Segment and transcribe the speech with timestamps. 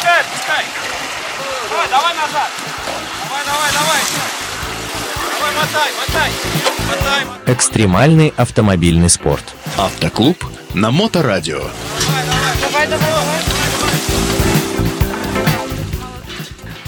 [0.00, 0.64] отпускай, отпускай.
[1.68, 2.50] Давай, давай назад.
[3.24, 4.00] Давай, давай, давай.
[5.38, 6.30] Давай, мотай, мотай.
[6.88, 7.54] Мотай, мотай.
[7.54, 9.44] Экстремальный автомобильный спорт.
[9.76, 10.44] Автоклуб
[10.74, 11.60] на Моторадио.
[12.60, 13.40] Давай, давай, давай.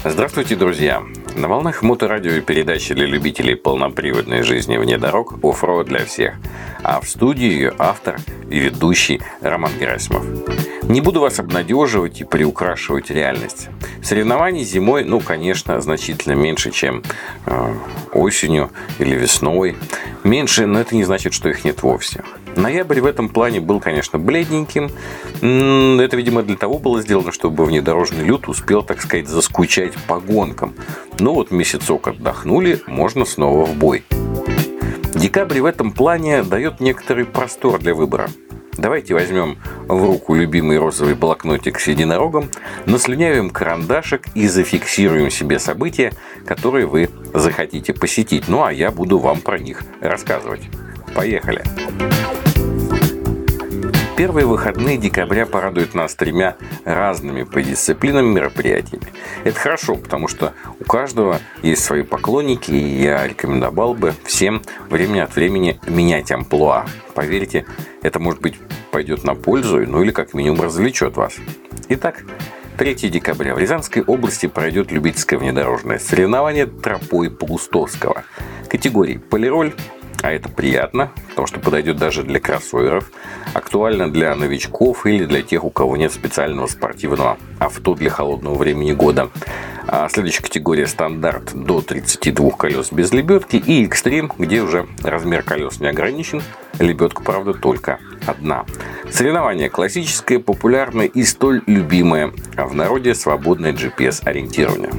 [0.05, 1.01] Здравствуйте, друзья!
[1.35, 6.35] На волнах моторадио и передачи для любителей полноприводной жизни вне дорог оффроуд для всех.
[6.83, 10.25] А в студии ее автор и ведущий Роман Герасимов.
[10.83, 13.69] Не буду вас обнадеживать и приукрашивать реальность.
[14.03, 17.03] Соревнований зимой, ну, конечно, значительно меньше, чем
[17.45, 17.73] э,
[18.11, 19.77] осенью или весной.
[20.25, 22.23] Меньше, но это не значит, что их нет вовсе.
[22.57, 24.91] Ноябрь в этом плане был, конечно, бледненьким.
[25.37, 30.75] Это, видимо, для того было сделано, чтобы внедорожный люд успел, так сказать, заскучать по гонкам.
[31.19, 34.03] Но вот месяцок отдохнули, можно снова в бой.
[35.23, 38.29] Декабрь в этом плане дает некоторый простор для выбора.
[38.77, 42.49] Давайте возьмем в руку любимый розовый блокнотик с единорогом,
[42.87, 46.11] наслюнявим карандашик и зафиксируем себе события,
[46.45, 48.49] которые вы захотите посетить.
[48.49, 50.63] Ну а я буду вам про них рассказывать.
[51.15, 51.63] Поехали!
[54.15, 59.07] Первые выходные декабря порадуют нас тремя разными по дисциплинам мероприятиями.
[59.43, 65.23] Это хорошо, потому что у каждого есть свои поклонники, и я рекомендовал бы всем время
[65.23, 66.85] от времени менять амплуа.
[67.15, 67.65] Поверьте,
[68.03, 68.59] это, может быть,
[68.91, 71.33] пойдет на пользу, ну или как минимум развлечет вас.
[71.89, 72.23] Итак,
[72.77, 78.23] 3 декабря в Рязанской области пройдет любительское внедорожное соревнование тропой Паустовского.
[78.69, 79.73] Категории полироль,
[80.23, 83.11] а это приятно, потому что подойдет даже для кроссоверов,
[83.53, 88.93] актуально для новичков или для тех, у кого нет специального спортивного авто для холодного времени
[88.93, 89.29] года.
[89.85, 95.81] А следующая категория стандарт до 32 колес без лебедки и экстрим, где уже размер колес
[95.81, 96.41] не ограничен,
[96.79, 98.65] лебедка, правда, только одна.
[99.11, 104.91] Соревнование классическое, популярное и столь любимое, а в народе свободное GPS-ориентирование.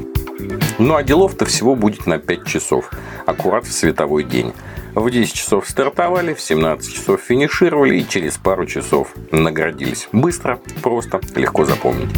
[0.79, 2.91] Ну а делов-то всего будет на 5 часов,
[3.27, 4.53] аккурат в световой день.
[4.95, 10.09] В 10 часов стартовали, в 17 часов финишировали и через пару часов наградились.
[10.13, 12.11] Быстро, просто, легко запомнить.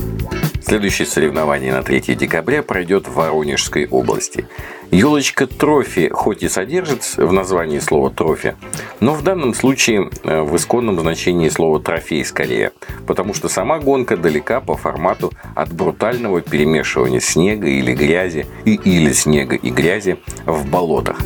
[0.63, 4.47] Следующее соревнование на 3 декабря пройдет в Воронежской области.
[4.91, 8.57] Елочка трофи хоть и содержит в названии слово трофи,
[9.01, 12.73] но в данном случае э, в исконном значении слова трофей скорее,
[13.07, 19.13] потому что сама гонка далека по формату от брутального перемешивания снега или грязи и или
[19.13, 21.19] снега и грязи в болотах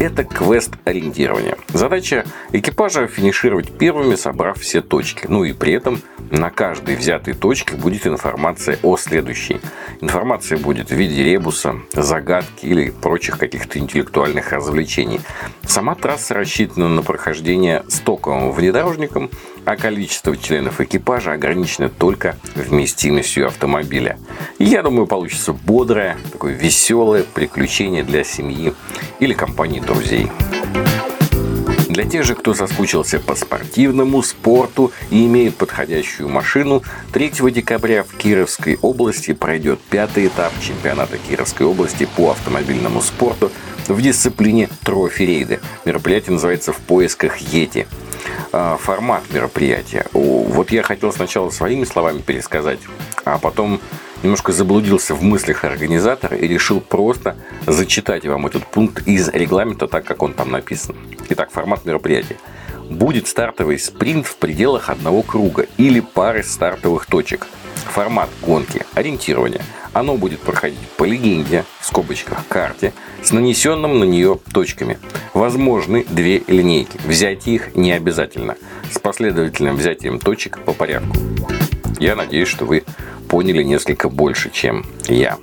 [0.00, 1.58] это квест ориентирования.
[1.68, 5.26] Задача экипажа финишировать первыми, собрав все точки.
[5.28, 6.00] Ну и при этом
[6.30, 9.60] на каждой взятой точке будет информация о следующей.
[10.00, 15.20] Информация будет в виде ребуса, загадки или прочих каких-то интеллектуальных развлечений.
[15.64, 19.30] Сама трасса рассчитана на прохождение стоковым внедорожником,
[19.66, 24.18] а количество членов экипажа ограничено только вместимостью автомобиля.
[24.62, 28.74] Я думаю, получится бодрое, такое веселое приключение для семьи
[29.18, 30.30] или компании друзей.
[31.88, 36.82] Для тех же, кто соскучился по спортивному спорту и имеет подходящую машину,
[37.14, 43.50] 3 декабря в Кировской области пройдет пятый этап чемпионата Кировской области по автомобильному спорту
[43.88, 45.60] в дисциплине трофи-рейды.
[45.86, 47.88] Мероприятие называется «В поисках Йети».
[48.52, 50.06] А, Формат мероприятия.
[50.12, 52.80] Вот я хотел сначала своими словами пересказать,
[53.24, 53.80] а потом
[54.22, 60.04] немножко заблудился в мыслях организатора и решил просто зачитать вам этот пункт из регламента, так
[60.04, 60.96] как он там написан.
[61.28, 62.36] Итак, формат мероприятия.
[62.88, 67.46] Будет стартовый спринт в пределах одного круга или пары стартовых точек.
[67.90, 69.62] Формат гонки– ориентирование.
[69.92, 72.92] Оно будет проходить по легенде, в скобочках, карте,
[73.22, 74.98] с нанесенным на нее точками.
[75.34, 76.98] Возможны две линейки.
[77.04, 78.56] Взять их не обязательно.
[78.92, 81.16] С последовательным взятием точек по порядку.
[81.98, 82.84] Я надеюсь, что вы
[83.28, 85.38] поняли несколько больше, чем я.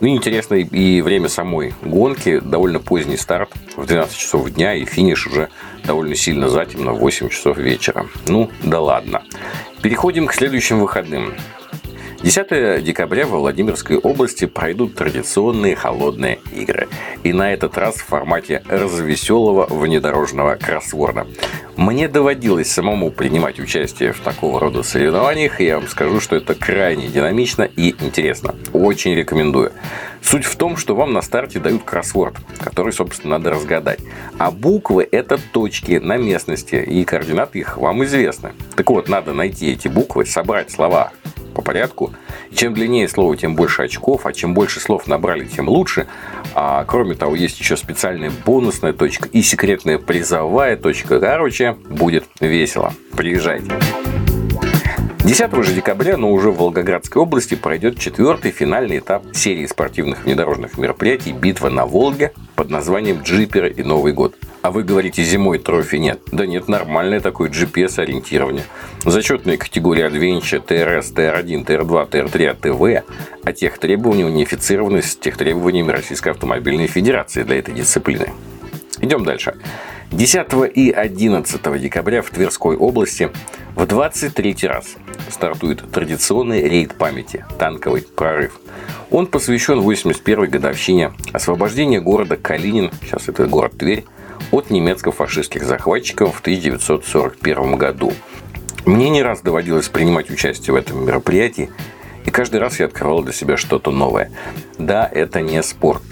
[0.00, 2.40] Ну и интересно и время самой гонки.
[2.40, 5.50] Довольно поздний старт в 12 часов дня и финиш уже
[5.84, 8.06] довольно сильно затемно в 8 часов вечера.
[8.26, 9.22] Ну, да ладно.
[9.82, 11.34] Переходим к следующим выходным.
[12.22, 16.86] 10 декабря во Владимирской области пройдут традиционные холодные игры.
[17.22, 21.26] И на этот раз в формате развеселого внедорожного кроссворда.
[21.76, 26.54] Мне доводилось самому принимать участие в такого рода соревнованиях, и я вам скажу, что это
[26.54, 28.54] крайне динамично и интересно.
[28.74, 29.72] Очень рекомендую.
[30.20, 34.00] Суть в том, что вам на старте дают кроссворд, который, собственно, надо разгадать.
[34.36, 38.52] А буквы– это точки на местности, и координаты их вам известны.
[38.76, 41.12] Так вот, надо найти эти буквы, собрать слова
[41.50, 42.12] по порядку.
[42.50, 46.06] И чем длиннее слово, тем больше очков, а чем больше слов набрали, тем лучше.
[46.54, 51.20] А кроме того, есть еще специальная бонусная точка и секретная призовая точка.
[51.20, 52.92] Короче, будет весело.
[53.16, 53.72] Приезжайте.
[55.22, 60.78] 10 же декабря, но уже в Волгоградской области, пройдет четвертый финальный этап серии спортивных внедорожных
[60.78, 64.34] мероприятий «Битва на Волге» под названием «Джиперы и Новый год».
[64.62, 66.20] А вы говорите, зимой трофи нет.
[66.32, 68.64] Да нет, нормальное такое GPS-ориентирование.
[69.04, 73.04] Зачетные категории Adventure, TRS, TR1, TR2, TR3, АТВ,
[73.42, 78.32] а тех требований унифицированы с тех требованиями Российской автомобильной федерации для этой дисциплины.
[79.00, 79.56] Идем дальше.
[80.12, 83.30] 10 и 11 декабря в Тверской области
[83.76, 84.96] в 23 раз
[85.30, 88.60] стартует традиционный рейд памяти «Танковый прорыв».
[89.10, 94.04] Он посвящен 81-й годовщине освобождения города Калинин, сейчас это город Тверь,
[94.50, 98.12] от немецко-фашистских захватчиков в 1941 году.
[98.86, 101.70] Мне не раз доводилось принимать участие в этом мероприятии,
[102.24, 104.30] и каждый раз я открывал для себя что-то новое.
[104.78, 106.02] Да, это не спорт,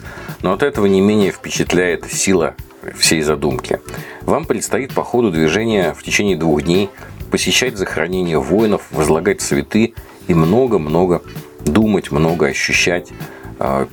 [0.42, 2.54] но от этого не менее впечатляет сила
[2.96, 3.80] всей задумки.
[4.22, 6.90] Вам предстоит по ходу движения в течение двух дней
[7.30, 9.94] посещать захоронения воинов, возлагать цветы
[10.26, 11.22] и много-много
[11.60, 13.08] думать, много ощущать,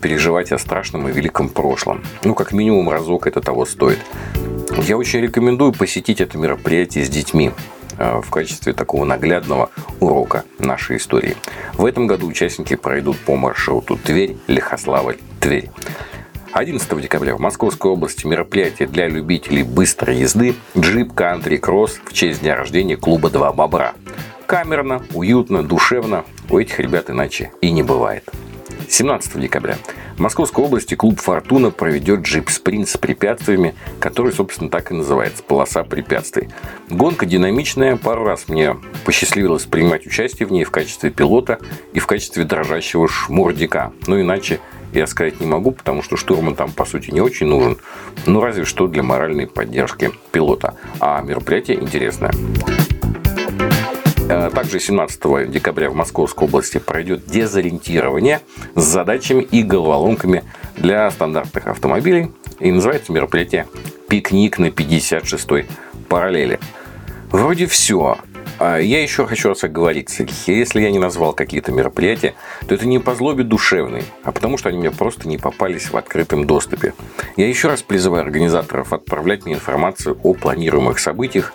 [0.02, 2.04] переживать о страшном и великом прошлом.
[2.24, 4.00] Ну, как минимум разок это того стоит.
[4.84, 7.52] Я очень рекомендую посетить это мероприятие с детьми
[7.98, 9.70] а, в качестве такого наглядного
[10.00, 11.36] урока нашей истории.
[11.74, 15.70] В этом году участники пройдут по маршруту Тверь, Лихославль, Тверь.
[16.52, 22.42] 11 декабря в Московской области мероприятие для любителей быстрой езды «Джип Кантри Кросс» в честь
[22.42, 23.94] дня рождения клуба «Два бобра».
[24.46, 26.24] Камерно, уютно, душевно.
[26.50, 28.30] У этих ребят иначе и не бывает.
[28.90, 29.78] 17 декабря
[30.18, 35.84] в Московской области клуб «Фортуна» проведет джип-спринт с препятствиями, который, собственно, так и называется– полоса
[35.84, 36.50] препятствий.
[36.90, 37.98] Гонка динамичная.
[37.98, 41.60] Пару раз мне посчастливилось принимать участие в ней в качестве пилота
[41.94, 43.92] и в качестве дрожащего шмурдика.
[44.08, 44.60] Ну, иначе
[44.94, 47.78] я сказать не могу, потому что штурман там, по сути, не очень нужен.
[48.26, 50.76] Ну, разве что для моральной поддержки пилота.
[51.00, 52.32] А мероприятие интересное.
[54.28, 58.42] Э, также 17 декабря в Московской области пройдет дезориентирование
[58.74, 60.44] с задачами и головоломками
[60.78, 62.32] для стандартных автомобилей.
[62.60, 63.68] И называется мероприятие
[64.08, 65.68] «Пикник на 56-й
[66.10, 66.60] параллели».
[67.30, 68.18] Вроде все.
[68.58, 70.26] А я еще хочу раз оговориться.
[70.48, 72.34] Если я не назвал какие-то мероприятия,
[72.68, 75.98] то это не по злобе душевной, а потому что они мне просто не попались в
[75.98, 76.94] открытом доступе.
[77.36, 81.54] Я еще раз призываю организаторов отправлять мне информацию о планируемых событиях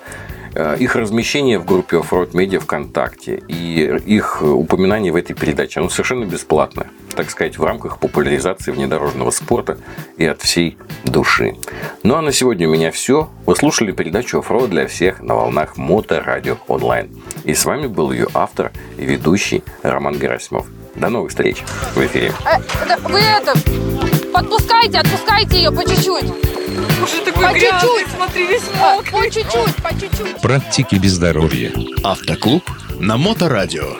[0.54, 6.24] их размещение в группе Offroad Media ВКонтакте и их упоминание в этой передаче, оно совершенно
[6.24, 9.78] бесплатно, так сказать, в рамках популяризации внедорожного спорта
[10.16, 11.56] и от всей души.
[12.02, 13.28] Ну а на сегодня у меня все.
[13.46, 17.10] Вы слушали передачу Offroad для всех на волнах Моторадио онлайн.
[17.44, 20.66] И с вами был ее автор и ведущий Роман Герасимов.
[20.94, 21.62] До новых встреч
[21.94, 22.32] в эфире.
[22.44, 23.54] Э, вы это,
[24.32, 26.59] подпускайте, отпускайте ее по чуть-чуть.
[27.02, 28.14] Уже такой По грязный, чуть-чуть.
[28.14, 29.12] смотри, весь А, мокрый.
[29.12, 30.40] По чуть-чуть, по чуть-чуть.
[30.42, 31.72] Практики без здоровья.
[32.04, 32.62] Автоклуб
[32.98, 33.96] на Моторадио.